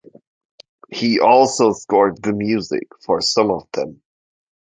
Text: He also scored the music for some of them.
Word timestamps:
He 0.89 1.19
also 1.19 1.73
scored 1.73 2.23
the 2.23 2.33
music 2.33 2.87
for 3.05 3.21
some 3.21 3.51
of 3.51 3.67
them. 3.71 4.01